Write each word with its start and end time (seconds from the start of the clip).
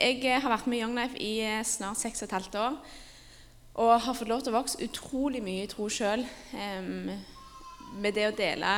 Jeg 0.00 0.40
har 0.40 0.48
vært 0.48 0.68
med 0.70 0.80
Young 0.80 0.94
Life 0.96 1.18
i 1.20 1.34
eh, 1.44 1.60
snart 1.66 2.00
seks 2.00 2.22
og 2.22 2.30
et 2.30 2.36
halvt 2.38 2.54
år. 2.56 2.76
Og 3.84 3.90
har 4.00 4.16
fått 4.16 4.30
lov 4.30 4.40
til 4.40 4.54
å 4.54 4.58
vokse 4.58 4.80
utrolig 4.80 5.42
mye 5.44 5.66
i 5.66 5.70
tro 5.70 5.88
sjøl 5.92 6.24
med 8.00 8.16
det 8.16 8.24
å 8.28 8.34
dele 8.36 8.70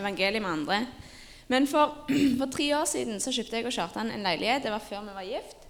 evangeliet 0.00 0.42
med 0.42 0.50
andre. 0.50 0.78
Men 1.50 1.66
for, 1.68 2.04
for, 2.38 2.48
tre 2.52 2.70
år 2.78 2.86
siden 2.88 3.20
så 3.20 3.32
kjøpte 3.34 3.58
jeg 3.58 3.68
og 3.68 3.74
Kjartan 3.74 4.12
en 4.14 4.24
leilighet. 4.24 4.64
Det 4.64 4.72
var 4.72 4.84
før 4.84 5.04
vi 5.08 5.16
var 5.16 5.26
gift. 5.26 5.66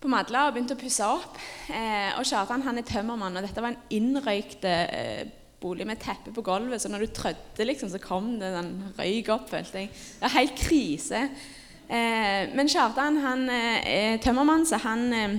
På 0.00 0.10
Madla 0.12 0.46
og 0.46 0.54
begynte 0.54 0.76
å 0.76 0.80
pusse 0.80 1.08
opp. 1.08 1.36
Eh, 1.68 2.12
og 2.16 2.24
Kjartan 2.28 2.64
han 2.66 2.80
er 2.80 2.86
tømmermann, 2.86 3.36
og 3.36 3.44
dette 3.44 3.64
var 3.64 3.74
en 3.74 3.96
innrøykt 3.96 4.64
eh, 4.70 5.26
bolig 5.60 5.86
med 5.88 6.00
teppe 6.00 6.32
på 6.32 6.44
gulvet. 6.46 6.82
Så 6.82 6.92
når 6.92 7.04
du 7.04 7.12
trødde, 7.16 7.68
liksom, 7.68 7.90
så 7.92 8.00
kom 8.02 8.36
det 8.40 8.52
den 8.54 8.72
røyk 8.96 9.32
opp, 9.34 9.48
følte 9.50 9.84
jeg. 9.84 9.92
Det 9.92 10.24
var 10.24 10.36
helt 10.38 10.58
krise. 10.60 11.22
Eh, 11.86 12.48
men 12.56 12.70
Kjartan 12.70 13.20
han 13.22 13.46
eh, 13.52 13.86
er 13.86 14.18
tømmermann, 14.22 14.66
så 14.66 14.80
han 14.82 15.06
eh, 15.14 15.36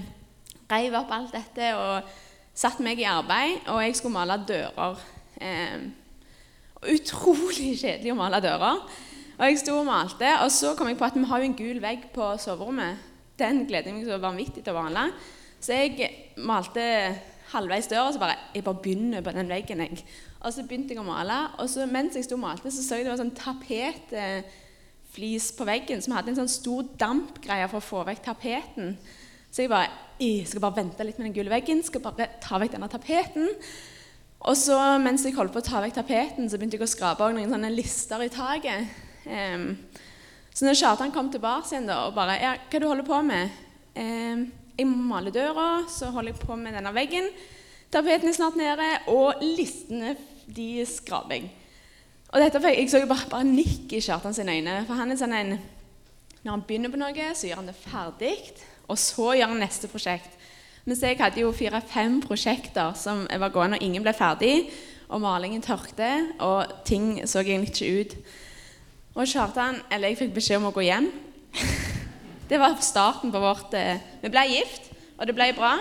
reiv 0.71 0.95
opp 0.99 1.11
alt 1.11 1.35
dette 1.35 1.73
og 1.75 2.07
satte 2.57 2.83
meg 2.85 3.01
i 3.01 3.07
arbeid. 3.09 3.67
Og 3.73 3.81
jeg 3.83 3.97
skulle 3.99 4.15
male 4.15 4.39
dører. 4.47 5.01
Eh, 5.41 5.77
utrolig 6.93 7.73
kjedelig 7.81 8.13
å 8.13 8.19
male 8.19 8.41
dører. 8.43 8.83
Og 9.37 9.45
jeg 9.45 9.59
sto 9.61 9.75
og 9.77 9.85
malte, 9.85 10.29
og 10.41 10.49
så 10.49 10.73
kom 10.73 10.89
jeg 10.89 10.97
på 10.97 11.05
at 11.05 11.17
vi 11.17 11.27
har 11.29 11.41
jo 11.41 11.49
en 11.49 11.57
gul 11.57 11.81
vegg 11.81 12.07
på 12.13 12.29
soverommet. 12.41 13.03
Den 13.37 13.67
gleder 13.69 13.91
jeg 13.91 13.99
meg 13.99 14.07
så 14.07 14.17
vanvittig 14.21 14.63
til 14.65 14.73
å 14.73 14.81
male. 14.81 15.11
Så 15.61 15.75
jeg 15.77 16.07
malte 16.41 16.85
halvveis 17.51 17.89
døra, 17.91 18.07
og 18.07 18.15
så 18.15 18.21
bare 18.23 18.37
Jeg 18.53 18.63
bare 18.63 18.81
begynner 18.81 19.21
på 19.21 19.31
den 19.35 19.49
veggen, 19.49 19.83
jeg. 19.83 20.05
Og 20.41 20.53
så 20.53 20.63
begynte 20.63 20.95
jeg 20.95 21.03
å 21.03 21.05
male, 21.05 21.37
og 21.59 21.69
så 21.69 21.85
mens 21.85 22.15
jeg 22.15 22.25
sto 22.25 22.35
og 22.35 22.45
malte, 22.45 22.71
så 22.71 22.83
så 22.83 22.97
jeg 22.97 23.05
det 23.05 23.13
var 23.13 23.21
sånn 23.21 23.35
tapetflis 25.17 25.51
på 25.57 25.65
veggen 25.65 26.01
som 26.01 26.13
hadde 26.13 26.31
en 26.31 26.37
sånn 26.37 26.49
stor 26.49 26.85
dampgreie 26.97 27.67
for 27.69 27.79
å 27.79 27.85
få 27.85 28.03
vekk 28.05 28.23
tapeten. 28.23 28.97
Så 29.51 29.63
jeg 29.63 29.69
bare 29.69 29.89
jeg 30.19 30.47
skal 30.47 30.61
bare 30.61 30.77
vente 30.77 31.03
litt 31.03 31.17
med 31.19 31.27
den 31.27 31.35
gule 31.35 31.49
veggen, 31.51 31.83
skal 31.83 32.01
bare 32.01 32.27
ta 32.41 32.57
vekk 32.57 32.73
denne 32.73 32.89
tapeten. 32.89 33.49
Og 34.41 34.55
så 34.57 34.77
mens 35.01 35.23
jeg 35.25 35.35
holdt 35.35 35.53
på 35.53 35.61
å 35.61 35.65
ta 35.65 35.81
vekk 35.81 35.93
tapeten, 35.93 36.49
så 36.49 36.57
begynte 36.57 36.77
jeg 36.77 36.85
å 36.85 36.89
skrape 36.89 37.27
noen 37.33 37.51
sånne 37.51 37.69
lister 37.69 38.23
i 38.25 38.29
taket. 38.29 38.87
Um, 39.25 39.77
så 40.53 40.65
når 40.65 40.79
Kjartan 40.79 41.13
kom 41.13 41.29
tilbake 41.29 41.69
igjen 41.69 41.89
da, 41.89 42.07
og 42.07 42.15
bare 42.15 42.39
ja, 42.41 42.55
'Hva 42.57 42.79
du 42.79 42.87
holder 42.87 43.05
på 43.05 43.21
med?' 43.21 43.49
Um, 43.95 44.51
'Jeg 44.77 44.87
maler 44.87 45.31
døra, 45.31 45.85
så 45.89 46.09
holder 46.09 46.33
jeg 46.33 46.39
på 46.41 46.55
med 46.55 46.73
denne 46.73 46.93
veggen.' 46.93 47.29
Tapeten 47.91 48.29
er 48.29 48.33
snart 48.33 48.57
nede, 48.57 48.99
og 49.07 49.41
listene 49.41 50.17
de 50.47 50.85
skraper 50.85 51.35
jeg. 51.35 51.51
Og 52.33 52.41
dette, 52.41 52.59
Jeg 52.67 52.89
så 52.91 52.99
jo 52.99 53.07
bare, 53.07 53.43
nikk 53.43 53.93
i 53.93 54.01
Kjartan 54.03 54.33
sine 54.33 54.57
øyne. 54.57 54.85
For 54.87 54.99
han 54.99 55.11
er 55.11 55.19
sånn 55.19 55.33
en 55.33 55.59
Når 56.43 56.51
han 56.51 56.63
begynner 56.67 56.91
på 56.91 56.99
noe, 56.99 57.29
så 57.35 57.47
gjør 57.47 57.55
han 57.61 57.67
det 57.67 57.75
ferdig, 57.75 58.35
og 58.87 58.97
så 58.97 59.33
gjør 59.35 59.49
han 59.51 59.59
neste 59.59 59.87
prosjekt. 59.87 60.29
Mens 60.85 61.01
jeg 61.03 61.17
hadde 61.19 61.41
jo 61.41 61.51
fire-fem 61.51 62.21
prosjekter 62.23 62.93
som 62.95 63.25
var 63.27 63.51
gående, 63.51 63.75
og 63.75 63.83
ingen 63.83 64.03
ble 64.03 64.13
ferdig. 64.15 64.69
Og 65.09 65.21
malingen 65.21 65.61
tørkte, 65.61 66.33
og 66.39 66.83
ting 66.85 67.27
så 67.27 67.39
egentlig 67.39 67.73
ikke 67.73 67.99
ut. 67.99 68.15
Og 69.15 69.27
Kjartan, 69.27 69.81
eller 69.91 70.11
jeg 70.11 70.19
fikk 70.21 70.35
beskjed 70.35 70.61
om 70.61 70.69
å 70.69 70.75
gå 70.75 70.85
hjem. 70.87 71.09
Det 72.49 72.59
var 72.59 72.77
starten 72.79 73.31
på 73.31 73.39
vårt 73.43 73.73
eh, 73.75 73.99
Vi 74.21 74.29
ble 74.31 74.45
gift, 74.47 74.91
og 75.17 75.27
det 75.27 75.35
ble 75.35 75.49
bra. 75.55 75.73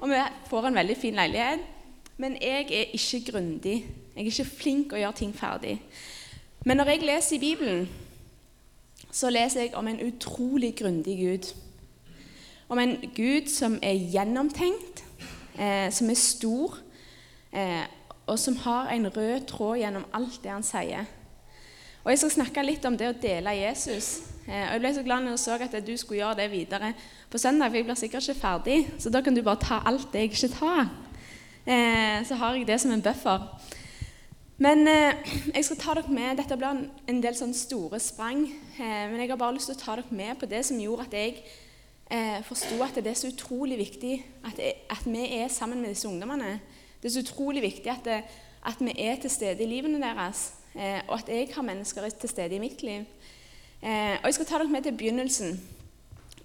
Og 0.00 0.10
vi 0.10 0.18
får 0.50 0.66
en 0.68 0.76
veldig 0.76 0.96
fin 1.00 1.16
leilighet. 1.16 1.73
Men 2.16 2.36
jeg 2.42 2.66
er 2.70 2.94
ikke 2.94 3.32
grundig. 3.32 3.86
Jeg 4.16 4.22
er 4.22 4.30
ikke 4.30 4.44
flink 4.44 4.92
å 4.94 5.00
gjøre 5.00 5.18
ting 5.18 5.34
ferdig. 5.34 5.78
Men 6.64 6.78
når 6.78 6.92
jeg 6.94 7.06
leser 7.08 7.36
i 7.36 7.42
Bibelen, 7.42 7.88
så 9.10 9.30
leser 9.30 9.60
jeg 9.60 9.74
om 9.74 9.88
en 9.88 10.00
utrolig 10.06 10.74
grundig 10.78 11.16
Gud. 11.18 11.50
Om 12.68 12.78
en 12.78 12.94
Gud 13.16 13.50
som 13.50 13.78
er 13.82 13.98
gjennomtenkt, 14.14 15.04
eh, 15.58 15.90
som 15.92 16.10
er 16.10 16.14
stor, 16.14 16.78
eh, 17.52 17.84
og 18.26 18.38
som 18.38 18.56
har 18.56 18.88
en 18.88 19.16
rød 19.16 19.46
tråd 19.46 19.78
gjennom 19.78 20.06
alt 20.12 20.40
det 20.42 20.50
han 20.50 20.62
sier. 20.62 21.04
Og 22.04 22.10
Jeg 22.10 22.18
skal 22.18 22.30
snakke 22.30 22.62
litt 22.62 22.84
om 22.84 22.96
det 22.96 23.08
å 23.08 23.20
dele 23.20 23.50
Jesus. 23.50 24.22
Eh, 24.48 24.66
og 24.66 24.72
Jeg 24.72 24.80
ble 24.80 24.94
så 24.94 25.02
glad 25.02 25.22
når 25.22 25.30
jeg 25.30 25.38
så 25.38 25.52
at 25.52 25.86
du 25.86 25.96
skulle 25.96 26.20
gjøre 26.20 26.36
det 26.36 26.50
videre 26.50 26.94
på 27.30 27.38
søndag. 27.38 27.70
For 27.70 27.76
jeg 27.76 27.84
blir 27.84 27.94
sikkert 27.94 28.28
ikke 28.28 28.40
ferdig, 28.40 28.90
så 28.98 29.10
da 29.10 29.20
kan 29.20 29.34
du 29.34 29.42
bare 29.42 29.60
ta 29.60 29.82
alt 29.84 30.12
det 30.12 30.20
jeg 30.20 30.30
ikke 30.30 30.56
tar. 30.58 30.88
Eh, 31.66 32.20
så 32.28 32.34
har 32.34 32.54
jeg 32.54 32.66
det 32.68 32.80
som 32.80 32.90
en 32.92 33.02
buffer. 33.02 33.44
Men 34.58 34.88
eh, 34.88 35.14
jeg 35.54 35.64
skal 35.64 35.76
ta 35.80 35.94
dere 35.98 36.12
med, 36.12 36.36
Dette 36.36 36.56
blir 36.56 36.84
en, 37.08 37.20
del 37.22 37.36
sånn 37.36 37.54
store 37.56 38.00
sprang. 38.00 38.46
men 38.78 39.20
jeg 39.20 39.30
har 39.30 39.40
bare 39.40 39.54
lyst 39.54 39.70
til 39.72 39.76
å 39.76 39.84
ta 39.84 39.96
dere 39.96 40.14
med 40.14 40.38
på 40.38 40.46
det 40.46 40.64
som 40.66 40.80
gjorde 40.80 41.08
at 41.08 41.16
jeg 41.16 41.42
eh, 42.10 42.42
forsto 42.44 42.78
at 42.84 42.98
det 43.00 43.12
er 43.12 43.18
så 43.18 43.30
utrolig 43.32 43.78
viktig 43.78 44.14
at, 44.44 44.60
at, 44.90 45.06
vi 45.06 45.24
er 45.38 45.48
sammen 45.48 45.80
med 45.80 45.94
disse 45.94 46.08
ungdommene. 46.08 46.58
Det 47.00 47.08
er 47.08 47.16
så 47.16 47.24
utrolig 47.24 47.62
viktig 47.62 47.90
at, 47.90 48.04
det, 48.04 48.20
at 48.64 48.80
vi 48.80 48.94
er 48.98 49.16
til 49.20 49.30
stede 49.30 49.64
i 49.64 49.70
livene 49.70 50.00
deres. 50.02 50.52
Eh, 50.74 51.00
og 51.08 51.18
at 51.18 51.28
jeg 51.28 51.48
har 51.54 51.62
mennesker 51.62 52.08
til 52.10 52.28
stede 52.30 52.56
i 52.56 52.62
mitt 52.62 52.82
liv. 52.82 53.04
Eh, 53.82 54.16
og 54.20 54.26
Jeg 54.26 54.34
skal 54.34 54.46
ta 54.46 54.58
dere 54.58 54.72
med 54.72 54.82
til 54.82 54.96
begynnelsen. 54.96 55.60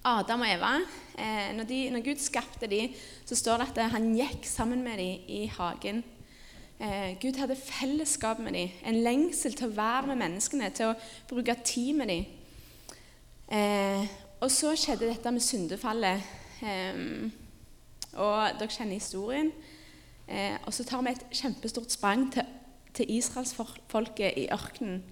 Adam 0.03 0.41
og 0.41 0.47
Eva. 0.47 0.73
Eh, 1.19 1.49
når, 1.57 1.67
de, 1.67 1.79
når, 1.89 2.05
Gud 2.05 2.21
skapte 2.23 2.67
dem, 2.71 2.95
så 3.25 3.35
står 3.35 3.57
det 3.57 3.67
at 3.77 3.91
han 3.91 4.13
gikk 4.15 4.47
sammen 4.47 4.83
med 4.83 4.97
dem 5.01 5.27
i 5.27 5.45
hagen. 5.57 6.03
Gud 7.19 7.35
hadde 7.35 7.57
fellesskap 7.59 8.39
med 8.39 8.53
dem, 8.55 8.69
en 8.87 9.01
lengsel 9.03 9.51
til 9.51 9.67
å 9.67 9.75
være 9.75 10.07
med 10.07 10.21
menneskene, 10.21 10.69
til 10.71 10.93
å 10.93 10.93
bruke 11.27 11.57
tid 11.67 11.97
med 11.99 12.07
dem. 12.07 12.21
og 14.39 14.47
så 14.47 14.71
skjedde 14.79 15.09
dette 15.09 15.31
med 15.31 15.43
syndefallet. 15.43 16.23
og 18.13 18.59
dere 18.59 18.71
kjenner 18.71 18.93
historien. 18.93 19.51
og 20.65 20.73
så 20.73 20.83
tar 20.83 21.01
vi 21.01 21.11
et 21.11 21.25
kjempestort 21.41 21.91
sprang 21.91 22.31
til 22.31 22.47
til 22.93 23.17
israelsfolket 23.17 24.33
i 24.37 24.47
ørkenen. 24.51 25.03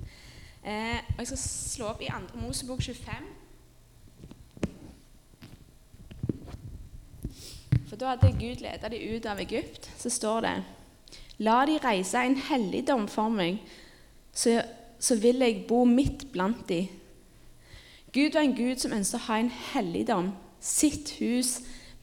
Eh, 0.66 0.98
og 1.10 1.18
Jeg 1.18 1.28
skal 1.28 1.38
slå 1.38 1.86
opp 1.86 2.02
i 2.02 2.10
2. 2.34 2.40
Mosebok 2.42 2.82
25. 2.82 3.14
For 7.98 8.04
da 8.06 8.12
hadde 8.14 8.38
Gud 8.38 8.60
ledet 8.62 8.92
dem 8.94 9.16
ut 9.16 9.26
av 9.26 9.40
Egypt. 9.42 9.88
Så 9.98 10.12
står 10.14 10.44
det 10.46 10.52
La 11.42 11.64
de 11.66 11.80
reise 11.82 12.22
en 12.22 12.36
helligdom 12.38 13.08
for 13.10 13.34
meg, 13.34 13.58
så, 14.30 14.60
så 15.02 15.18
vil 15.18 15.42
jeg 15.42 15.64
bo 15.66 15.80
midt 15.90 16.28
blant 16.30 16.62
de. 16.70 16.84
Gud 18.14 18.38
var 18.38 18.46
en 18.46 18.54
Gud 18.54 18.78
som 18.84 18.94
ønsket 18.94 19.18
å 19.18 19.24
ha 19.32 19.40
en 19.42 19.52
helligdom, 19.72 20.32
sitt 20.62 21.16
hus, 21.18 21.56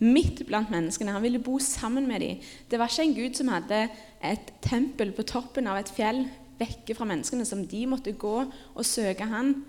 midt 0.02 0.42
blant 0.50 0.74
menneskene. 0.74 1.14
Han 1.14 1.22
ville 1.22 1.42
bo 1.42 1.60
sammen 1.62 2.10
med 2.10 2.26
dem. 2.26 2.42
Det 2.66 2.82
var 2.82 2.90
ikke 2.90 3.06
en 3.06 3.16
Gud 3.22 3.38
som 3.38 3.54
hadde 3.54 3.84
et 4.18 4.54
tempel 4.66 5.14
på 5.14 5.30
toppen 5.30 5.70
av 5.70 5.78
et 5.78 5.94
fjell 5.94 6.24
vekke 6.58 6.98
fra 6.98 7.06
menneskene, 7.06 7.46
som 7.46 7.62
de 7.70 7.86
måtte 7.86 8.18
gå 8.18 8.38
og 8.42 8.86
søke 8.86 9.30
han. 9.30 9.60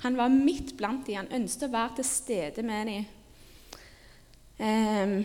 Han 0.00 0.16
var 0.16 0.32
midt 0.32 0.78
blant 0.80 1.04
dem. 1.04 1.26
Han 1.26 1.42
ønsket 1.44 1.68
å 1.68 1.74
være 1.76 1.98
til 2.00 2.14
stede 2.16 2.64
med 2.72 2.94
dem. 2.94 3.10
Um, 4.54 5.20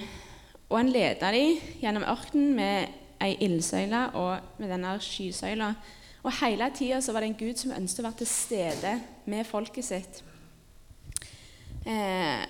og 0.70 0.78
han 0.78 0.92
leda 0.94 1.32
dem 1.34 1.58
gjennom 1.82 2.06
ørkenen 2.06 2.54
med 2.56 2.88
ei 3.22 3.36
ildsøyle 3.42 4.10
og 4.14 4.60
med 4.62 4.70
denne 4.70 4.94
skysøyla. 5.02 5.74
Og 6.24 6.32
hele 6.42 6.72
tida 6.76 7.00
var 7.14 7.20
det 7.20 7.30
en 7.30 7.40
Gud 7.40 7.58
som 7.58 7.72
ønsket 7.72 8.04
å 8.04 8.08
være 8.08 8.20
til 8.22 8.28
stede 8.28 8.94
med 9.26 9.48
folket 9.48 9.86
sitt. 9.86 10.22
Eh, 11.88 12.46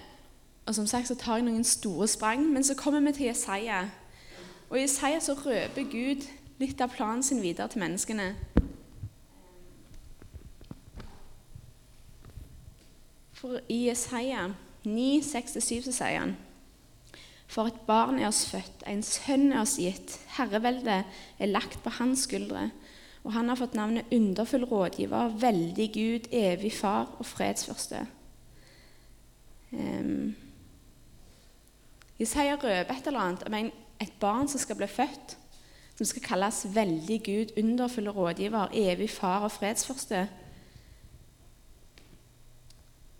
og 0.65 0.75
som 0.75 0.87
sagt 0.87 1.07
så 1.07 1.15
tar 1.15 1.39
jeg 1.39 1.47
noen 1.47 1.63
store 1.63 2.07
sprang, 2.07 2.43
men 2.53 2.63
så 2.63 2.75
kommer 2.75 2.99
vi 2.99 3.11
til 3.11 3.25
Jesaja. 3.25 3.85
Og 4.69 4.77
I 4.77 4.81
Jesaja 4.81 5.19
så 5.19 5.33
røper 5.33 5.87
Gud 5.91 6.27
litt 6.59 6.81
av 6.81 6.91
planen 6.93 7.23
sin 7.23 7.41
videre 7.41 7.67
til 7.67 7.79
menneskene. 7.79 8.35
For 13.33 13.61
i 13.71 13.85
Jesaja 13.87 14.49
9, 14.83 15.21
6-7 15.23 15.87
så 15.87 15.95
sier 15.95 16.19
han 16.19 16.35
For 17.49 17.65
et 17.65 17.79
barn 17.87 18.19
er 18.19 18.27
oss 18.29 18.43
født, 18.51 18.83
en 18.85 19.01
sønn 19.01 19.49
er 19.51 19.63
oss 19.63 19.79
gitt. 19.81 20.19
Herreveldet 20.35 21.01
er 21.41 21.49
lagt 21.49 21.79
på 21.81 21.93
hans 21.97 22.27
skuldre. 22.27 22.67
Og 23.25 23.33
han 23.33 23.49
har 23.49 23.57
fått 23.59 23.73
navnet 23.75 24.11
Underfull 24.13 24.67
rådgiver, 24.69 25.33
veldig 25.41 25.87
Gud, 25.93 26.29
evig 26.31 26.71
far 26.77 27.09
og 27.17 27.25
fredsførste. 27.25 28.05
Um, 29.71 30.35
Jesaja 32.19 32.55
røper 32.55 32.93
et 32.93 33.07
eller 33.07 33.19
annet 33.19 33.43
om 33.47 33.57
et 33.99 34.13
barn 34.19 34.47
som 34.47 34.61
skal 34.61 34.77
bli 34.79 34.87
født, 34.87 35.35
som 35.97 36.05
skal 36.05 36.23
kalles 36.23 36.65
veldig 36.75 37.17
Gud, 37.25 37.53
underfull 37.57 38.09
rådgiver, 38.09 38.69
evig 38.73 39.09
far 39.09 39.43
og 39.47 39.51
fredsførste. 39.51 40.27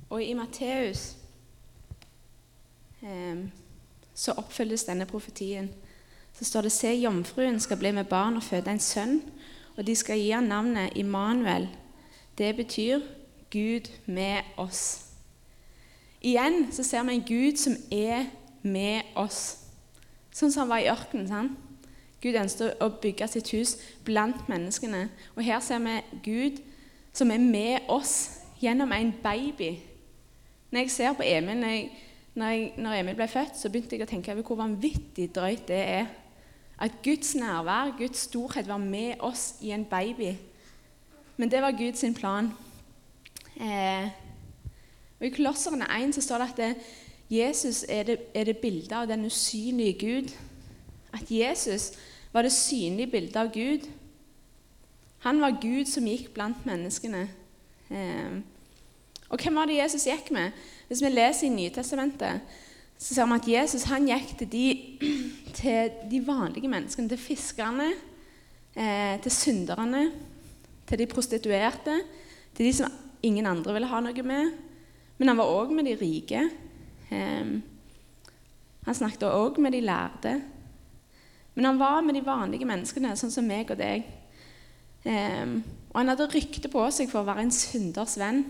Og 0.10 0.24
i 0.24 0.34
Matteus 0.34 1.16
eh, 3.04 3.46
så 4.20 4.36
oppfylles 4.36 4.84
denne 4.84 5.08
profetien. 5.08 5.70
Så 6.36 6.46
står 6.46 6.68
det 6.68 6.72
Se, 6.76 6.92
jomfruen 7.00 7.60
skal 7.60 7.80
bli 7.80 7.92
med 7.96 8.10
barn 8.12 8.36
og 8.36 8.44
føde 8.44 8.72
en 8.72 8.84
sønn, 8.84 9.22
og 9.78 9.88
de 9.88 9.96
skal 9.96 10.20
gi 10.20 10.34
ham 10.36 10.50
navnet 10.52 10.98
Immanuel. 11.00 11.70
Det 12.38 12.56
betyr 12.56 13.00
Gud 13.52 13.88
med 14.06 14.44
oss. 14.58 15.06
Igjen 16.22 16.68
så 16.72 16.84
ser 16.84 17.04
vi 17.08 17.16
en 17.16 17.24
Gud 17.28 17.58
som 17.58 17.78
er 17.92 18.28
med 18.62 19.08
oss. 19.16 19.58
Sånn 20.36 20.52
som 20.52 20.66
han 20.66 20.74
var 20.74 20.84
i 20.84 20.92
ørkenen. 20.92 21.28
sant? 21.28 21.58
Gud 22.20 22.36
ønsket 22.36 22.82
å 22.84 22.90
bygge 23.00 23.28
sitt 23.32 23.52
hus 23.56 23.78
blant 24.04 24.50
menneskene. 24.52 25.08
Og 25.38 25.44
her 25.48 25.62
ser 25.64 25.80
vi 25.80 25.96
Gud 26.26 26.60
som 27.16 27.32
er 27.32 27.40
med 27.40 27.88
oss 27.88 28.42
gjennom 28.60 28.92
en 28.92 29.14
baby. 29.24 29.78
Når 30.72 30.80
jeg 30.80 30.92
ser 30.92 31.16
på 31.16 31.24
Emil 31.26 31.58
når, 31.58 31.68
jeg, 31.68 31.92
når, 32.34 32.46
jeg, 32.46 32.72
når 32.78 32.94
Emil 33.00 33.18
ble 33.18 33.28
født, 33.28 33.58
så 33.58 33.70
begynte 33.70 33.98
jeg 33.98 34.06
å 34.06 34.10
tenke 34.10 34.34
over 34.34 34.46
hvor 34.46 34.62
vanvittig 34.62 35.30
drøyt 35.36 35.68
det 35.68 35.80
er. 35.82 36.10
At 36.80 37.02
Guds 37.04 37.34
nærvær, 37.36 37.96
Guds 37.98 38.28
storhet, 38.30 38.68
var 38.68 38.78
med 38.78 39.20
oss 39.20 39.56
i 39.62 39.74
en 39.76 39.86
baby. 39.86 40.36
Men 41.38 41.52
det 41.52 41.62
var 41.62 41.76
Guds 41.76 42.06
plan. 42.16 42.52
Eh, 43.60 44.10
og 45.20 45.26
I 45.28 45.34
Kolosserne 45.36 45.88
1 46.00 46.16
så 46.16 46.22
står 46.24 46.44
det 46.44 46.50
at 46.50 46.58
det, 46.58 46.70
Jesus 47.30 47.86
er 47.90 48.04
det, 48.04 48.18
er 48.34 48.44
det 48.44 48.58
bildet 48.58 48.96
av 48.96 49.08
den 49.08 49.26
usynlige 49.26 50.00
Gud. 50.00 50.32
At 51.14 51.32
Jesus 51.32 51.92
var 52.34 52.42
det 52.42 52.52
synlige 52.52 53.12
bildet 53.12 53.36
av 53.36 53.52
Gud. 53.54 53.90
Han 55.20 55.42
var 55.42 55.60
Gud 55.62 55.86
som 55.86 56.08
gikk 56.08 56.32
blant 56.34 56.66
menneskene. 56.66 57.28
Eh, 57.90 58.40
og 59.30 59.44
hvem 59.44 59.56
var 59.56 59.68
det 59.70 59.78
Jesus 59.82 60.08
gikk 60.08 60.32
med? 60.32 60.52
Hvis 60.90 61.04
vi 61.06 61.10
leser 61.12 61.46
i 61.46 61.54
Nytestamentet, 61.54 62.40
så 62.98 63.14
ser 63.14 63.28
vi 63.30 63.36
at 63.36 63.48
Jesus 63.48 63.84
han 63.92 64.08
gikk 64.10 64.32
til 64.40 64.48
de, 64.50 64.64
til 65.60 65.92
de 66.10 66.22
vanlige 66.26 66.72
menneskene, 66.72 67.12
til 67.12 67.20
fiskerne, 67.22 67.92
eh, 68.74 69.20
til 69.22 69.32
synderne, 69.32 70.08
til 70.90 71.00
de 71.00 71.06
prostituerte, 71.06 72.00
til 72.58 72.66
de 72.66 72.72
som 72.74 72.96
ingen 73.22 73.46
andre 73.46 73.76
ville 73.76 73.92
ha 73.92 74.00
noe 74.02 74.26
med. 74.26 74.50
Men 75.20 75.30
han 75.30 75.38
var 75.38 75.52
òg 75.60 75.76
med 75.78 75.86
de 75.86 75.94
rike. 76.00 76.42
Eh, 77.14 77.54
han 78.90 78.98
snakket 78.98 79.28
òg 79.30 79.62
med 79.62 79.78
de 79.78 79.84
lærde. 79.86 80.34
Men 81.54 81.70
han 81.70 81.80
var 81.80 82.02
med 82.02 82.18
de 82.18 82.26
vanlige 82.26 82.66
menneskene, 82.66 83.14
sånn 83.14 83.36
som 83.38 83.46
meg 83.46 83.70
og 83.70 83.78
deg. 83.78 84.10
Eh, 85.06 85.56
og 85.94 86.02
han 86.02 86.10
hadde 86.16 86.32
rykte 86.34 86.74
på 86.74 86.90
seg 86.90 87.14
for 87.14 87.22
å 87.22 87.30
være 87.30 87.46
en 87.46 87.54
synders 87.54 88.18
venn. 88.18 88.42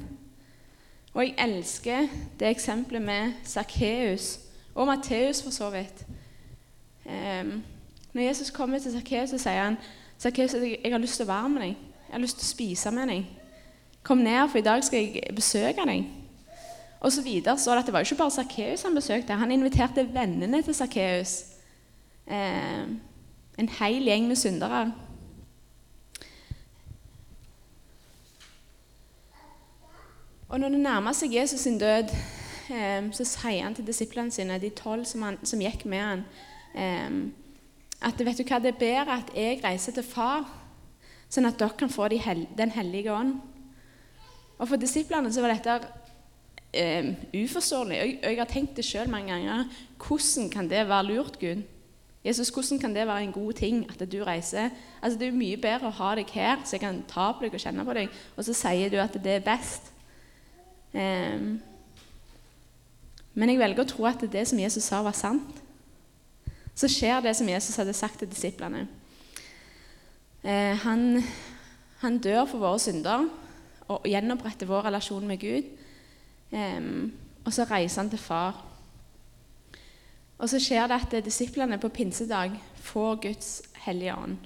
Og 1.14 1.24
jeg 1.26 1.36
elsker 1.38 2.08
det 2.40 2.50
eksempelet 2.50 3.02
med 3.02 3.34
Sakkeus, 3.44 4.40
og 4.76 4.88
Matteus 4.88 5.44
for 5.44 5.52
så 5.52 5.70
vidt. 5.70 6.06
Um, 7.06 7.64
når 8.14 8.22
Jesus 8.22 8.50
kommer 8.50 8.80
til 8.80 8.92
Sakkeus, 8.92 9.30
sier 9.30 9.64
han 9.64 9.78
Sakkeus, 10.18 10.54
jeg 10.54 10.92
har 10.92 11.02
lyst 11.02 11.16
til 11.16 11.26
å 11.26 11.32
være 11.32 11.50
med 11.50 11.62
deg. 11.62 11.76
Jeg 12.08 12.14
har 12.14 12.22
lyst 12.22 12.40
til 12.40 12.46
å 12.46 12.54
spise 12.54 12.92
med 12.92 13.10
deg. 13.10 13.26
Kom 14.04 14.24
ned, 14.24 14.50
for 14.50 14.62
i 14.62 14.66
dag 14.66 14.84
skal 14.86 15.00
jeg 15.04 15.36
besøke 15.36 15.86
deg. 15.88 16.08
Og 17.00 17.12
så 17.12 17.24
videre 17.24 17.58
så 17.58 17.72
det 17.72 17.84
at 17.84 17.86
det 17.86 17.94
var 17.94 18.06
ikke 18.06 18.20
bare 18.20 18.32
Sakkeus 18.32 18.84
han 18.84 18.96
besøkte. 18.96 19.38
Han 19.40 19.52
inviterte 19.52 20.08
vennene 20.14 20.62
til 20.64 20.76
Sakkeus. 20.76 21.44
Um, 22.28 23.00
en 23.60 23.70
hel 23.80 24.06
gjeng 24.06 24.28
med 24.28 24.36
syndere. 24.36 24.92
Og 30.50 30.60
når 30.60 30.74
det 30.74 30.80
nærmer 30.82 31.14
seg 31.14 31.36
Jesus 31.36 31.62
sin 31.62 31.78
død, 31.78 32.10
eh, 32.74 33.10
så 33.14 33.26
sier 33.28 33.68
han 33.68 33.76
til 33.78 33.86
disiplene 33.86 34.34
sine, 34.34 34.58
de 34.58 34.72
tolv 34.74 35.06
som, 35.06 35.28
som, 35.46 35.62
gikk 35.62 35.86
med 35.86 36.02
han, 36.02 36.24
eh, 36.74 37.20
at 38.10 38.24
vet 38.26 38.40
du 38.40 38.46
hva, 38.48 38.58
det 38.64 38.74
er 38.74 38.80
bedre 38.82 39.20
at 39.20 39.30
jeg 39.36 39.60
reiser 39.62 39.94
til 39.94 40.08
far, 40.08 40.48
sånn 41.30 41.46
at 41.46 41.60
dere 41.60 41.78
kan 41.78 41.92
få 41.94 42.08
de 42.10 42.18
hel 42.18 42.48
Den 42.58 42.74
hellige 42.74 43.14
ånd. 43.14 43.36
Og 44.58 44.68
For 44.68 44.82
disiplene 44.82 45.30
så 45.32 45.44
var 45.46 45.54
dette 45.54 45.76
eh, 46.74 47.12
uforståelig. 47.36 48.00
Og 48.00 48.08
jeg, 48.08 48.18
jeg, 48.24 48.40
har 48.40 48.50
tenkt 48.50 48.80
det 48.80 48.88
sjøl 48.88 49.12
mange 49.12 49.30
ganger. 49.30 49.70
Hvordan 50.02 50.50
kan 50.50 50.72
det 50.72 50.88
være 50.90 51.06
lurt, 51.12 51.38
Gud? 51.40 51.62
Jesus, 52.26 52.50
hvordan 52.50 52.80
kan 52.80 52.96
det 52.96 53.06
være 53.08 53.24
en 53.24 53.38
god 53.38 53.54
ting 53.54 53.86
at 53.86 54.02
du 54.12 54.18
reiser? 54.24 54.74
Altså, 55.02 55.20
Det 55.20 55.28
er 55.28 55.32
jo 55.32 55.44
mye 55.44 55.62
bedre 55.62 55.88
å 55.88 55.98
ha 56.02 56.16
deg 56.18 56.34
her, 56.34 56.66
så 56.66 56.76
jeg 56.76 56.88
kan 56.88 57.04
ta 57.08 57.30
på 57.32 57.46
deg 57.46 57.54
og 57.54 57.62
kjenne 57.62 57.86
på 57.86 57.96
deg, 57.96 58.20
og 58.36 58.44
så 58.50 58.58
sier 58.58 58.90
du 58.90 58.98
at 58.98 59.14
det 59.14 59.38
er 59.38 59.46
best. 59.46 59.94
Um, 60.94 61.60
men 63.38 63.52
jeg 63.52 63.62
velger 63.62 63.84
å 63.86 63.90
tro 63.90 64.08
at 64.10 64.24
det 64.32 64.46
som 64.50 64.60
Jesus 64.60 64.88
sa, 64.90 65.04
var 65.06 65.18
sant. 65.18 65.62
Så 66.76 66.90
skjer 66.92 67.22
det 67.24 67.36
som 67.38 67.50
Jesus 67.50 67.78
hadde 67.80 67.96
sagt 67.98 68.22
til 68.22 68.32
disiplene. 68.32 68.86
Uh, 70.44 70.76
han, 70.86 71.24
han, 72.02 72.20
dør 72.24 72.46
for 72.48 72.64
våre 72.64 72.80
synder 72.80 73.28
og 73.90 74.06
gjenoppretter 74.08 74.70
vår 74.70 74.88
relasjon 74.88 75.28
med 75.28 75.42
Gud. 75.42 75.70
Um, 76.52 77.12
og 77.46 77.54
så 77.54 77.68
reiser 77.70 78.04
han 78.04 78.12
til 78.12 78.22
far. 78.22 78.64
Og 80.40 80.48
så 80.50 80.60
skjer 80.64 80.88
det 80.88 81.02
at 81.02 81.18
disiplene 81.26 81.80
på 81.82 81.92
pinsedag 81.92 82.56
får 82.80 83.20
Guds 83.28 83.50
hellige 83.84 84.16
ånd. 84.16 84.38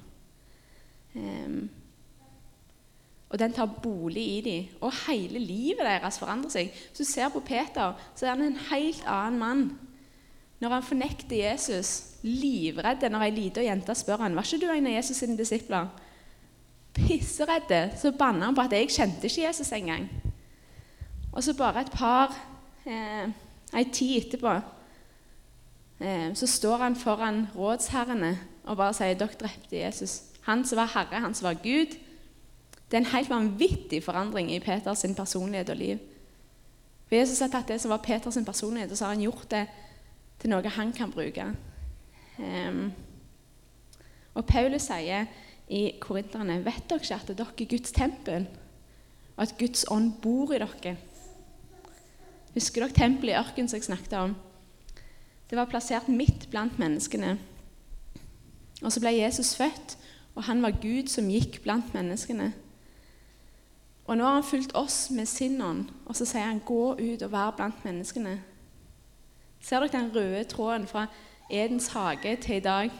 Og 3.33 3.39
den 3.41 3.53
tar 3.53 3.65
bolig 3.81 4.23
i 4.37 4.41
dem. 4.45 4.75
Og 4.85 4.93
hele 5.07 5.41
livet 5.41 5.81
deres 5.81 6.19
forandrer 6.21 6.53
seg. 6.53 6.69
Hvis 6.69 7.01
du 7.01 7.09
ser 7.09 7.31
på 7.33 7.41
Peter, 7.41 7.95
så 8.15 8.27
er 8.27 8.35
han 8.35 8.45
en 8.45 8.59
helt 8.69 9.01
annen 9.09 9.39
mann. 9.39 9.63
Når 10.61 10.69
han 10.77 10.85
fornekter 10.85 11.35
Jesus, 11.35 11.89
livredd 12.21 13.01
når 13.11 13.25
ei 13.25 13.33
lita 13.35 13.63
jente 13.65 13.95
spør 13.97 14.21
han, 14.23 14.35
var 14.37 14.45
ikke 14.45 14.61
du 14.61 14.69
en 14.71 14.85
av 14.87 14.93
Jesus' 14.95 15.17
sine 15.19 15.35
disipler? 15.35 15.89
Pisseredde, 16.93 17.81
så 17.97 18.13
banner 18.15 18.47
han 18.47 18.55
på 18.55 18.63
at 18.67 18.75
jeg 18.77 18.93
kjente 18.93 19.27
ikke 19.27 19.47
Jesus 19.47 19.73
engang. 19.73 20.05
Og 21.33 21.43
så 21.43 21.57
bare 21.57 21.81
et 21.81 21.91
par 21.91 22.35
eh, 22.85 23.33
Ei 23.73 23.87
tid 23.89 24.19
etterpå 24.19 24.51
eh, 25.97 26.29
så 26.37 26.47
står 26.47 26.83
han 26.83 26.95
foran 26.95 27.47
rådsherrene 27.55 28.35
og 28.69 28.77
bare 28.77 28.93
sier 28.93 29.17
dere 29.17 29.39
drepte 29.39 29.79
Jesus. 29.79 30.19
Han 30.45 30.61
som 30.67 30.77
var 30.77 30.91
herre, 30.93 31.23
han 31.23 31.33
som 31.33 31.49
var 31.49 31.57
Gud. 31.63 31.97
Det 32.89 32.97
er 32.97 33.01
en 33.03 33.13
helt 33.13 33.29
vanvittig 33.29 34.03
forandring 34.05 34.51
i 34.53 34.59
Peters 34.61 35.05
personlighet 35.17 35.69
og 35.69 35.79
liv. 35.79 36.01
For 37.07 37.15
Jesus 37.15 37.39
har 37.43 37.51
tatt 37.53 37.69
det 37.69 37.79
som 37.81 37.91
var 37.93 38.03
Peters 38.05 38.37
personlighet, 38.45 38.91
og 38.91 38.97
så 38.97 39.05
har 39.05 39.15
han 39.15 39.25
gjort 39.25 39.49
det 39.51 39.63
til 40.41 40.49
noe 40.51 40.75
han 40.75 40.93
kan 40.93 41.11
bruke. 41.13 41.45
Um, 42.37 42.91
og 44.33 44.45
Paulus 44.49 44.87
sier 44.89 45.27
i 45.69 45.83
Korinterne 46.01 46.59
vet 46.65 46.87
dere 46.89 47.01
ikke 47.01 47.19
at 47.19 47.29
dere 47.29 47.47
er 47.47 47.69
Guds 47.69 47.93
tempel, 47.95 48.47
og 49.35 49.43
at 49.45 49.55
Guds 49.59 49.85
ånd 49.91 50.15
bor 50.21 50.53
i 50.53 50.61
dere? 50.61 50.95
Husker 52.53 52.83
dere 52.83 52.97
tempelet 52.97 53.33
i 53.33 53.39
ørkenen 53.39 53.69
som 53.69 53.79
jeg 53.79 53.87
snakket 53.87 54.17
om? 54.19 54.35
Det 55.49 55.57
var 55.57 55.69
plassert 55.69 56.09
midt 56.09 56.49
blant 56.49 56.77
menneskene. 56.81 57.37
Og 58.81 58.91
så 58.91 59.01
ble 59.01 59.13
Jesus 59.15 59.55
født, 59.57 59.97
og 60.35 60.47
han 60.49 60.61
var 60.65 60.81
Gud 60.81 61.09
som 61.13 61.29
gikk 61.29 61.61
blant 61.61 61.93
menneskene. 61.93 62.51
Og 64.05 64.17
nå 64.17 64.23
har 64.23 64.33
han 64.33 64.43
fulgt 64.43 64.75
oss 64.75 65.09
med 65.11 65.25
sin 65.25 65.61
ånd, 65.61 65.85
og 66.05 66.15
så 66.15 66.25
sier 66.25 66.49
han 66.49 66.59
'gå 66.59 66.95
ut 66.99 67.21
og 67.21 67.31
vær 67.31 67.55
blant 67.55 67.85
menneskene'. 67.85 68.39
Ser 69.61 69.79
dere 69.79 69.91
den 69.91 70.15
røde 70.15 70.43
tråden 70.43 70.87
fra 70.87 71.05
Edens 71.49 71.87
hage 71.87 72.35
til 72.35 72.55
i 72.55 72.59
dag? 72.59 72.91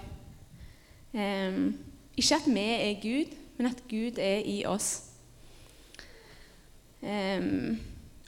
Um, 1.14 1.78
ikke 2.18 2.36
at 2.36 2.48
vi 2.48 2.60
er 2.60 3.02
Gud, 3.02 3.36
men 3.58 3.68
at 3.68 3.84
Gud 3.90 4.18
er 4.18 4.42
i 4.46 4.66
oss. 4.66 5.04
Um, 7.02 7.80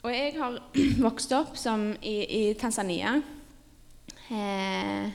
og 0.02 0.12
jeg 0.12 0.34
har 0.36 0.62
vokst 1.08 1.32
opp 1.32 1.56
i, 2.02 2.24
i 2.24 2.54
Tanzania. 2.54 3.22
Eh, 4.30 5.10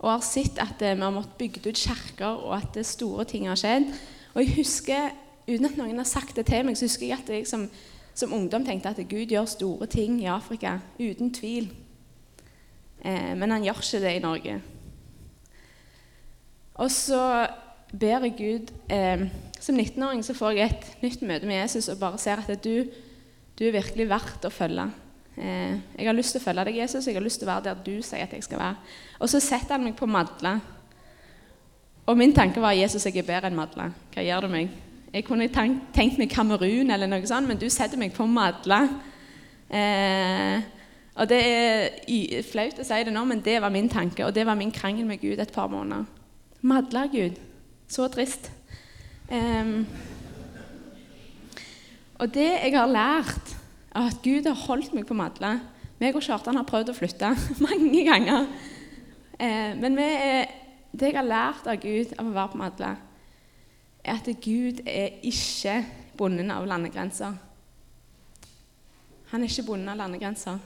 og 0.00 0.10
har 0.10 0.22
sett 0.24 0.58
at 0.60 0.80
vi 0.80 1.02
har 1.02 1.12
måttet 1.12 1.38
bygge 1.38 1.68
ut 1.68 1.76
kirker, 1.76 2.26
og 2.26 2.56
at 2.56 2.86
store 2.86 3.24
ting 3.24 3.48
har 3.48 3.56
skjedd. 3.60 3.88
Og 4.34 4.42
jeg 4.42 4.54
husker 4.56 5.10
uten 5.50 5.68
at 5.68 5.78
noen 5.78 5.98
har 5.98 6.08
sagt 6.08 6.36
det 6.38 6.46
til 6.48 6.64
meg, 6.66 6.78
så 6.78 6.86
husker 6.86 7.08
jeg 7.08 7.18
at 7.18 7.32
jeg 7.34 7.46
som, 7.48 7.66
som 8.14 8.32
ungdom 8.36 8.64
tenkte 8.66 8.92
at 8.92 9.02
Gud 9.10 9.32
gjør 9.32 9.48
store 9.50 9.88
ting 9.90 10.20
i 10.22 10.30
Afrika. 10.30 10.78
Uten 11.00 11.32
tvil. 11.34 11.70
Eh, 13.04 13.32
men 13.36 13.50
han 13.50 13.64
gjør 13.64 13.82
ikke 13.82 14.02
det 14.04 14.14
i 14.16 14.22
Norge. 14.24 14.56
Og 16.80 16.90
så 16.92 17.20
ber 17.92 18.24
jeg 18.24 18.36
Gud 18.38 18.70
eh, 18.92 19.26
Som 19.60 19.76
19-åring 19.76 20.22
så 20.24 20.34
får 20.36 20.56
jeg 20.56 20.70
et 20.70 21.02
nytt 21.02 21.22
møte 21.26 21.48
med 21.48 21.58
Jesus 21.58 21.90
og 21.92 21.98
bare 22.00 22.18
ser 22.18 22.40
at 22.40 22.64
du, 22.64 22.86
du 23.58 23.64
er 23.66 23.74
virkelig 23.76 24.06
verdt 24.08 24.46
å 24.48 24.52
følge. 24.52 24.86
Eh, 25.36 25.74
jeg 25.98 26.08
har 26.08 26.16
lyst 26.16 26.32
til 26.32 26.40
å 26.40 26.44
følge 26.44 26.64
deg, 26.68 26.78
Jesus. 26.80 27.06
Jeg 27.06 27.18
har 27.18 27.24
lyst 27.24 27.42
til 27.42 27.48
å 27.48 27.52
være 27.52 27.66
der 27.68 27.82
du 27.84 28.00
sier 28.04 28.24
at 28.24 28.32
jeg 28.36 28.46
skal 28.46 28.60
være. 28.62 28.94
Og 29.20 29.32
så 29.32 29.40
setter 29.44 29.76
han 29.76 29.84
meg 29.84 29.98
på 29.98 30.08
Madla. 30.08 30.54
Og 32.08 32.16
min 32.18 32.32
tanke 32.34 32.62
var 32.62 32.72
Jesus, 32.74 33.04
jeg 33.06 33.20
er 33.20 33.28
bedre 33.28 33.50
enn 33.50 33.58
Madla. 33.58 33.90
Hva 34.14 34.24
gjør 34.24 34.46
du 34.46 34.54
meg? 34.56 34.72
Jeg 35.10 35.24
kunne 35.26 35.48
tenkt 35.50 36.18
meg 36.20 36.30
Kamerun 36.30 36.92
eller 36.94 37.10
noe 37.10 37.26
sånt, 37.26 37.48
men 37.50 37.58
du 37.58 37.66
setter 37.72 37.98
meg 37.98 38.12
på 38.14 38.26
Madla. 38.30 38.84
Eh, 39.66 40.60
og 41.16 41.28
Det 41.28 41.40
er 41.40 42.46
flaut 42.46 42.78
å 42.78 42.86
si 42.86 43.00
det 43.04 43.14
nå, 43.14 43.24
men 43.26 43.42
det 43.44 43.58
var 43.62 43.74
min 43.74 43.90
tanke, 43.90 44.24
og 44.26 44.34
det 44.34 44.46
var 44.46 44.58
min 44.58 44.70
krangel 44.72 45.08
med 45.08 45.20
Gud 45.20 45.42
et 45.42 45.52
par 45.52 45.68
måneder. 45.68 46.06
Madla, 46.62 47.06
Gud. 47.10 47.40
Så 47.90 48.06
trist. 48.12 48.52
Eh, 49.28 49.74
og 52.20 52.30
det 52.34 52.48
jeg 52.52 52.76
har 52.76 52.86
lært 52.86 53.56
av 53.90 54.12
at 54.12 54.22
Gud 54.22 54.46
har 54.46 54.66
holdt 54.68 54.94
meg 54.94 55.08
på 55.08 55.18
Madla 55.18 55.56
meg 56.00 56.16
og 56.16 56.24
Kjartan 56.24 56.56
har 56.56 56.68
prøvd 56.68 56.92
å 56.92 56.96
flytte 56.96 57.34
mange 57.66 58.04
ganger. 58.06 58.48
Eh, 59.36 59.76
men 59.76 59.98
vi, 59.98 60.08
det 60.96 61.10
jeg 61.10 61.18
har 61.18 61.28
lært 61.28 61.68
av 61.68 61.80
Gud 61.82 62.14
av 62.16 62.28
å 62.28 62.34
være 62.34 62.52
på 62.54 62.60
Madla, 62.60 62.94
er 64.04 64.16
at 64.16 64.28
Gud 64.44 64.80
er 64.86 65.20
ikke 65.26 65.80
bundet 66.16 66.52
av 66.52 66.66
landegrenser. 66.68 67.36
Han 69.30 69.44
er 69.44 69.50
ikke 69.50 69.66
bundet 69.68 69.92
av 69.92 70.00
landegrenser. 70.00 70.58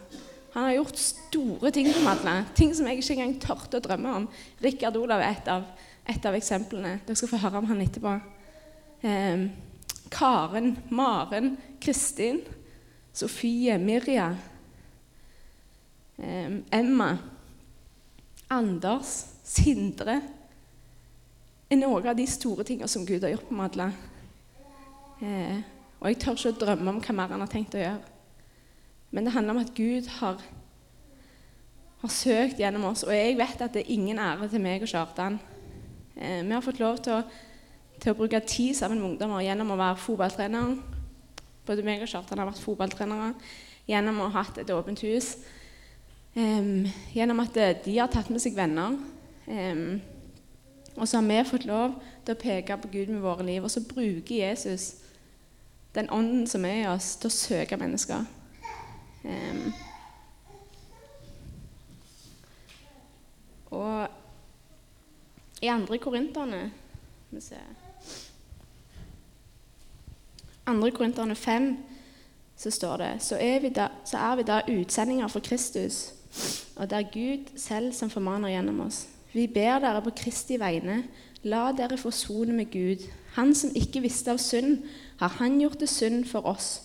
Han 0.54 0.68
har 0.68 0.76
gjort 0.76 1.00
store 1.02 1.70
ting 1.74 1.88
for 1.90 2.06
Madla, 2.06 2.36
ting 2.54 2.70
som 2.74 2.86
jeg 2.86 3.02
ikke 3.02 3.16
engang 3.16 3.34
tørte 3.42 3.80
å 3.80 3.84
drømme 3.84 4.14
om. 4.20 4.28
Rikard 4.62 4.96
Olav 5.00 5.22
er 5.22 5.34
et 5.34 5.50
av, 5.50 5.66
et 6.06 6.28
av 6.30 6.36
eksemplene. 6.38 7.00
Dere 7.04 7.18
skal 7.18 7.32
få 7.32 7.40
høre 7.42 7.58
om 7.58 7.66
han 7.72 7.82
etterpå. 7.82 8.12
Eh, 9.02 9.48
Karen, 10.14 10.76
Maren, 10.94 11.56
Kristin, 11.82 12.38
Sofie, 13.14 13.76
Mirja, 13.82 14.28
eh, 16.22 16.60
Emma, 16.70 17.10
Anders, 18.54 19.16
Sindre 19.44 20.20
er 21.70 21.80
noen 21.80 22.08
av 22.10 22.16
de 22.18 22.26
store 22.28 22.64
tingene 22.66 22.90
som 22.90 23.06
Gud 23.06 23.24
har 23.24 23.32
gjort 23.32 23.48
på 23.48 23.56
Madla. 23.56 23.88
Eh, 25.24 25.62
og 26.00 26.10
jeg 26.10 26.18
tør 26.20 26.36
ikke 26.36 26.52
å 26.52 26.58
drømme 26.60 26.92
om 26.92 27.00
hva 27.00 27.16
mer 27.16 27.32
han 27.32 27.44
har 27.44 27.50
tenkt 27.50 27.76
å 27.78 27.80
gjøre. 27.80 28.12
Men 29.14 29.24
det 29.24 29.32
handler 29.32 29.54
om 29.54 29.62
at 29.62 29.72
Gud 29.76 30.10
har, 30.18 30.42
har 32.02 32.12
søkt 32.12 32.60
gjennom 32.60 32.88
oss. 32.90 33.06
Og 33.06 33.14
jeg 33.14 33.38
vet 33.38 33.62
at 33.62 33.76
det 33.76 33.84
er 33.84 33.94
ingen 33.94 34.20
ære 34.20 34.50
til 34.52 34.62
meg 34.62 34.84
og 34.84 34.90
Kjartan. 34.90 35.38
Eh, 36.16 36.42
vi 36.42 36.52
har 36.52 36.64
fått 36.64 36.82
lov 36.82 37.00
til 37.04 37.16
å, 37.16 37.22
til 38.02 38.12
å, 38.12 38.18
bruke 38.18 38.42
tid 38.44 38.74
sammen 38.76 39.00
med 39.00 39.12
ungdommer 39.12 39.44
gjennom 39.46 39.72
å 39.72 39.80
være 39.80 40.02
fotballtrener. 40.02 40.74
Både 41.64 41.86
meg 41.86 42.04
og 42.04 42.10
Kjartan 42.10 42.42
har 42.42 42.50
vært 42.50 42.64
fotballtrenere. 42.64 43.32
Gjennom 43.88 44.20
å 44.20 44.30
ha 44.32 44.42
hatt 44.42 44.60
et 44.60 44.74
åpent 44.74 45.06
hus. 45.06 45.36
Eh, 46.34 46.90
gjennom 47.16 47.40
at 47.46 47.62
de 47.86 47.96
har 47.96 48.12
tatt 48.12 48.28
med 48.34 48.42
seg 48.42 48.58
venner. 48.58 48.98
Um, 49.44 50.00
og 50.96 51.08
så 51.08 51.20
har 51.20 51.26
vi 51.26 51.48
fått 51.48 51.64
lov 51.66 51.96
til 52.24 52.34
å 52.34 52.40
peke 52.40 52.76
på 52.78 52.88
Gud 52.92 53.10
med 53.10 53.24
våre 53.24 53.46
liv. 53.46 53.64
Og 53.64 53.70
så 53.70 53.82
bruker 53.82 54.34
Jesus 54.36 54.94
den 55.94 56.10
ånden 56.10 56.46
som 56.46 56.64
er 56.64 56.82
i 56.82 56.86
oss, 56.90 57.16
til 57.16 57.30
å 57.30 57.34
søke 57.34 57.78
mennesker. 57.78 58.24
Um, 59.24 59.72
og 63.70 64.08
i 65.62 65.70
andre 65.72 65.98
korinterne 65.98 66.66
vi 67.30 67.40
ser, 67.40 67.64
Andre 70.66 70.90
korinterne 70.90 71.34
5 71.36 71.76
så 72.56 72.70
står 72.70 72.96
det 72.96 73.10
så 73.20 73.36
er, 73.36 73.68
da, 73.68 73.88
så 74.04 74.16
er 74.16 74.36
vi 74.36 74.42
da 74.48 74.60
utsendinger 74.68 75.28
for 75.28 75.40
Kristus, 75.44 76.14
og 76.76 76.90
det 76.90 76.98
er 76.98 77.10
Gud 77.12 77.58
selv 77.60 77.92
som 77.92 78.10
formaner 78.10 78.48
gjennom 78.48 78.80
oss. 78.86 79.02
Vi 79.34 79.48
ber 79.50 79.80
dere 79.82 80.02
på 80.02 80.12
Kristi 80.14 80.60
vegne, 80.62 81.02
la 81.42 81.72
dere 81.74 81.98
forsone 81.98 82.54
med 82.54 82.70
Gud. 82.70 83.02
Han 83.34 83.50
som 83.54 83.72
ikke 83.74 84.04
visste 84.04 84.30
av 84.30 84.38
synd, 84.38 84.84
har 85.18 85.34
han 85.40 85.58
gjort 85.58 85.80
det 85.80 85.88
synd 85.90 86.24
for 86.30 86.46
oss, 86.46 86.84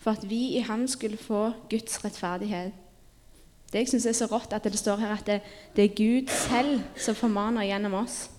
for 0.00 0.16
at 0.16 0.24
vi 0.28 0.56
i 0.56 0.62
ham 0.64 0.86
skulle 0.88 1.20
få 1.20 1.50
Guds 1.70 2.00
rettferdighet. 2.04 2.72
Det 3.72 3.78
jeg 3.78 3.88
synes 3.88 4.06
er 4.06 4.16
så 4.16 4.26
rått, 4.28 4.52
at 4.52 4.64
det 4.64 4.78
står 4.78 4.96
her 5.00 5.14
at 5.14 5.26
det, 5.26 5.40
det 5.76 5.84
er 5.84 5.96
Gud 5.96 6.32
selv 6.32 6.80
som 6.96 7.16
formaner 7.16 7.68
gjennom 7.68 7.94
oss. 8.00 8.30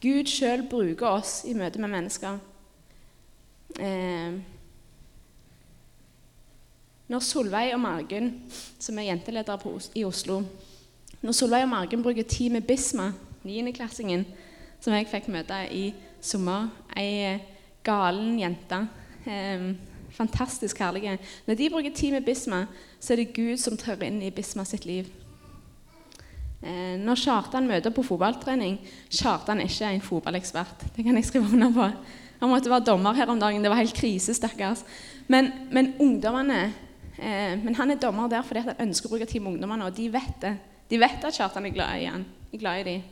Gud 0.00 0.28
sjøl 0.28 0.66
bruker 0.68 1.08
oss 1.08 1.42
i 1.48 1.54
møte 1.56 1.80
med 1.80 1.92
mennesker. 1.92 2.36
Eh, 3.80 4.36
når 7.08 7.24
Solveig 7.24 7.72
og 7.74 7.80
Margunn, 7.80 8.32
som 8.78 8.98
er 8.98 9.08
jenteledere 9.10 9.76
i 9.94 10.04
Oslo, 10.04 10.42
når 11.22 11.36
Solveig 11.36 11.66
og 11.66 11.72
Margen 11.72 12.02
bruker 12.04 12.26
tid 12.28 12.52
med 12.54 12.66
Bisma, 12.68 13.12
niendeklassingen, 13.46 14.26
som 14.80 14.94
jeg 14.94 15.08
fikk 15.10 15.28
møte 15.32 15.58
i 15.72 15.90
sommer, 16.22 16.68
ei 16.96 17.12
eh, 17.24 17.44
galen 17.86 18.38
jente 18.40 18.86
eh, 19.26 19.70
Fantastisk 20.16 20.78
herlige. 20.80 21.18
Når 21.44 21.54
de 21.58 21.66
bruker 21.70 21.92
tid 21.92 22.14
med 22.14 22.24
Bisma, 22.24 22.62
så 23.00 23.12
er 23.12 23.20
det 23.20 23.34
Gud 23.36 23.58
som 23.60 23.76
trør 23.76 24.06
inn 24.06 24.22
i 24.24 24.30
Bisma 24.32 24.64
sitt 24.64 24.86
liv. 24.88 25.10
Eh, 26.62 26.94
når 26.96 27.20
Kjartan 27.20 27.68
møter 27.68 27.92
på 27.92 28.02
fotballtrening 28.06 28.78
Kjartan 29.12 29.60
er 29.60 29.68
ikke 29.68 29.90
en 29.92 30.06
fotballekspert. 30.06 30.86
Det 30.96 31.04
kan 31.04 31.18
jeg 31.20 31.28
skrive 31.28 31.50
under 31.52 31.74
på. 31.74 31.90
Han 32.40 32.52
måtte 32.52 32.72
være 32.72 32.86
dommer 32.88 33.16
her 33.16 33.28
om 33.28 33.40
dagen. 33.40 33.62
Det 33.62 33.70
var 33.72 33.82
helt 33.82 33.96
krise, 33.96 34.34
stakkars. 34.34 34.84
Men, 35.28 35.50
men 35.72 35.92
ungdommene 36.00 36.62
eh, 37.18 37.58
Men 37.60 37.74
han 37.74 37.90
er 37.90 38.00
dommer 38.00 38.28
der 38.32 38.46
fordi 38.46 38.64
han 38.64 38.80
ønsker 38.88 39.10
å 39.10 39.14
bruke 39.16 39.28
tid 39.28 39.42
med 39.42 39.56
ungdommene, 39.56 39.84
og 39.84 39.96
de 39.96 40.08
vet 40.12 40.40
det. 40.40 40.56
De 40.90 40.98
vet 41.00 41.24
at 41.24 41.34
Kjartan 41.34 41.66
er 41.66 41.74
glad 41.74 42.00
i 42.00 42.10
han, 42.10 42.26
er 42.52 42.58
glad 42.58 42.80
i 42.80 42.90
dem. 42.90 43.02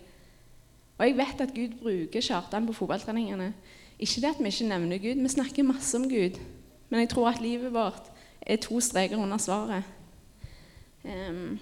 Og 0.98 1.06
jeg 1.06 1.16
vet 1.18 1.40
at 1.40 1.54
Gud 1.54 1.78
bruker 1.82 2.20
Kjartan 2.22 2.66
på 2.66 2.72
fotballtreningene. 2.72 3.52
Ikke 3.98 4.20
det 4.20 4.30
at 4.30 4.42
vi 4.42 4.50
ikke 4.52 4.68
nevner 4.68 4.98
Gud, 4.98 5.22
vi 5.22 5.28
snakker 5.28 5.66
masse 5.66 5.96
om 5.96 6.08
Gud. 6.08 6.38
Men 6.88 7.00
jeg 7.00 7.08
tror 7.08 7.28
at 7.28 7.40
livet 7.40 7.74
vårt 7.74 8.10
er 8.40 8.56
to 8.56 8.80
streker 8.80 9.18
under 9.18 9.38
svaret. 9.38 9.82
Um, 11.04 11.58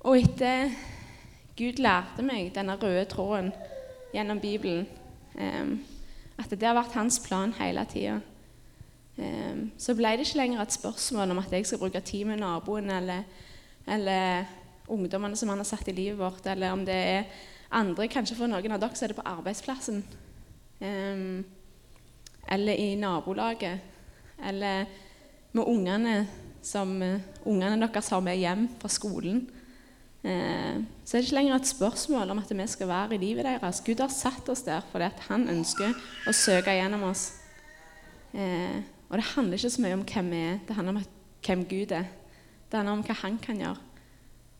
og 0.00 0.18
etter 0.18 0.72
Gud 1.56 1.78
lærte 1.78 2.24
meg 2.26 2.50
denne 2.54 2.74
røde 2.74 3.04
tråden 3.04 3.52
gjennom 4.14 4.40
Bibelen, 4.40 4.86
um, 5.34 5.76
at 6.38 6.50
det 6.50 6.66
har 6.66 6.74
vært 6.74 6.96
hans 6.96 7.20
plan 7.22 7.52
hele 7.60 7.84
tida 7.92 8.18
så 9.12 9.92
ble 9.94 10.14
det 10.16 10.24
ikke 10.26 10.40
lenger 10.40 10.62
et 10.62 10.72
spørsmål 10.72 11.34
om 11.34 11.40
at 11.42 11.52
jeg 11.52 11.66
skal 11.68 11.80
bruke 11.82 12.00
tid 12.00 12.24
med 12.24 12.40
naboen 12.40 12.90
eller, 12.90 13.26
eller 13.86 14.46
ungdommene 14.88 15.36
som 15.36 15.52
han 15.52 15.60
har 15.60 15.68
satt 15.68 15.90
i 15.92 15.96
livet 15.96 16.18
vårt, 16.18 16.46
eller 16.46 16.72
om 16.72 16.84
det 16.86 16.96
er 16.96 17.24
andre, 17.72 18.08
kanskje 18.08 18.36
for 18.36 18.50
noen 18.50 18.74
av 18.74 18.80
dere 18.82 18.96
så 18.96 19.06
er 19.06 19.12
det 19.12 19.18
på 19.18 19.28
arbeidsplassen. 19.28 20.02
Um, 20.82 21.42
eller 22.52 22.76
i 22.80 22.94
nabolaget. 23.00 23.80
Eller 24.42 24.86
med 25.52 25.68
ungene 25.68 26.14
som 26.62 26.94
ungene 27.44 27.78
deres 27.80 28.10
har 28.12 28.22
med 28.24 28.40
hjem 28.40 28.66
fra 28.80 28.90
skolen. 28.92 29.44
Uh, 30.22 30.82
så 31.04 31.16
er 31.16 31.20
det 31.20 31.26
ikke 31.28 31.38
lenger 31.38 31.56
et 31.56 31.70
spørsmål 31.70 32.34
om 32.34 32.42
at 32.42 32.52
vi 32.52 32.66
skal 32.74 32.90
være 32.90 33.16
i 33.16 33.22
livet 33.22 33.48
deres. 33.48 33.82
Gud 33.84 34.02
har 34.04 34.12
satt 34.12 34.48
oss 34.52 34.66
der 34.66 34.84
fordi 34.92 35.08
han 35.28 35.48
ønsker 35.52 35.96
å 36.28 36.36
søke 36.36 36.76
gjennom 36.76 37.08
oss. 37.10 37.30
Og 39.12 39.18
det 39.20 39.28
handler 39.34 39.60
ikke 39.60 39.70
så 39.74 39.82
mye 39.84 39.96
om 39.98 40.04
hvem 40.08 40.30
vi 40.32 40.38
er, 40.40 40.60
det 40.64 40.74
handler 40.74 40.96
om 40.96 41.02
hvem 41.44 41.64
Gud 41.68 41.90
er. 41.92 42.06
Det 42.70 42.78
handler 42.78 42.94
om 42.96 43.02
hva 43.04 43.16
han 43.20 43.34
kan 43.38 43.58
gjøre. 43.60 43.80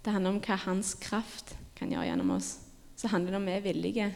Det 0.05 0.13
handler 0.13 0.35
om 0.35 0.41
hva 0.45 0.59
hans 0.67 0.91
kraft 1.01 1.55
kan 1.79 1.89
gjøre 1.89 2.11
gjennom 2.11 2.35
oss. 2.35 2.51
Så 3.01 3.09
handler 3.09 3.33
det 3.33 3.41
om 3.41 3.47
vi 3.49 3.55
er 3.57 3.65
villige. 3.65 4.09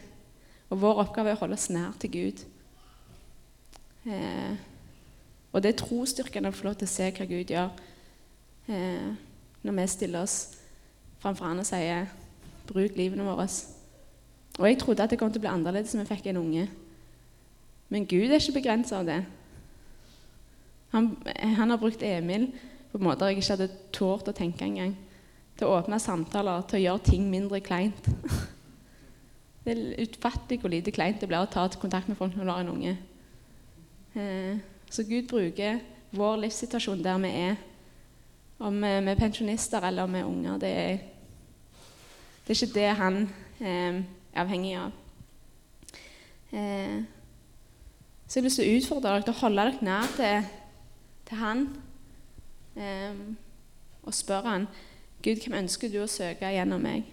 Og 0.68 0.80
vår 0.82 1.00
oppgave 1.06 1.32
er 1.32 1.38
å 1.38 1.40
holde 1.40 1.56
oss 1.56 1.70
nær 1.72 1.94
til 2.02 2.12
Gud. 2.12 2.42
Eh, 4.04 4.58
og 5.52 5.62
det 5.64 5.72
er 5.72 5.78
trosstyrken 5.80 6.50
å 6.50 6.52
få 6.52 6.68
lov 6.68 6.76
til 6.76 6.90
å 6.90 6.92
se 6.92 7.08
hva 7.16 7.26
Gud 7.30 7.54
gjør 7.54 7.72
eh, 8.68 9.08
når 9.64 9.78
vi 9.78 9.86
stiller 9.88 10.26
oss 10.26 10.36
framfor 11.22 11.48
han 11.48 11.64
og 11.64 11.66
sier 11.66 12.10
'bruk 12.68 12.98
livene 12.98 13.24
våre'. 13.24 13.48
Og 14.58 14.68
jeg 14.68 14.78
trodde 14.78 15.02
at 15.02 15.10
det 15.10 15.18
kom 15.18 15.32
til 15.32 15.40
å 15.40 15.46
bli 15.46 15.54
annerledes 15.54 15.94
når 15.94 16.04
vi 16.04 16.14
fikk 16.14 16.26
en 16.26 16.42
unge. 16.44 16.68
Men 17.88 18.06
Gud 18.06 18.28
er 18.28 18.36
ikke 18.36 18.60
begrensa 18.60 19.00
av 19.00 19.06
det. 19.06 19.24
Han, 20.92 21.10
han, 21.56 21.70
har 21.70 21.80
brukt 21.80 22.02
Emil 22.02 22.50
på 22.92 23.00
måter 23.02 23.30
jeg 23.30 23.40
ikke 23.40 23.56
hadde 23.56 23.72
tort 23.92 24.28
å 24.30 24.34
tenke 24.36 24.64
engang. 24.64 24.94
Til 25.56 25.68
å 25.68 25.78
åpne 25.78 25.98
samtaler, 26.00 26.64
til 26.68 26.78
å 26.78 26.84
gjøre 26.84 27.08
ting 27.10 27.26
mindre 27.30 27.60
kleint. 27.64 28.08
Det 29.66 29.74
er 29.74 30.04
utfattelig 30.04 30.60
hvor 30.62 30.70
lite 30.70 30.92
kleint 30.94 31.18
det 31.18 31.26
blir 31.26 31.42
å 31.42 31.48
ta 31.50 31.64
til 31.66 31.80
kontakt 31.82 32.06
med 32.06 32.14
folk 32.14 32.36
når 32.36 32.44
du 32.46 32.50
har 32.52 32.60
en 32.62 32.68
unge. 32.70 32.92
Eh, 34.14 34.60
så 34.86 35.02
Gud 35.02 35.26
bruker 35.26 35.80
vår 36.14 36.36
livssituasjon 36.44 37.02
der 37.02 37.18
vi 37.24 37.32
er, 37.34 37.56
om 38.62 38.78
vi 38.78 39.10
er 39.10 39.18
pensjonister 39.18 39.82
eller 39.88 40.06
om 40.06 40.14
vi 40.14 40.20
er 40.20 40.28
unger. 40.28 40.60
Det 40.62 40.70
er, 40.70 41.02
det 42.46 42.54
er 42.54 42.60
ikke 42.60 42.76
det 42.76 42.86
han 43.00 43.18
eh, 43.58 43.98
er 43.98 44.44
avhengig 44.44 44.76
av. 44.78 44.94
Eh, 46.54 47.02
så 48.26 48.38
jeg 48.38 48.42
har 48.42 48.46
lyst 48.46 48.62
til 48.62 48.70
å 48.70 48.78
utfordre 48.78 49.16
dere 49.16 49.26
til 49.26 49.34
å 49.34 49.40
holde 49.40 49.66
dere 49.66 49.86
nær 49.90 50.14
til 50.14 50.46
til 51.26 51.40
han 51.40 51.66
um, 52.76 53.36
og 54.02 54.14
spør 54.14 54.46
han 54.46 54.66
Gud, 55.24 55.42
hvem 55.42 55.58
ønsker 55.64 55.90
du 55.90 55.98
å 56.04 56.10
søke 56.10 56.52
gjennom 56.54 56.84
meg? 56.86 57.08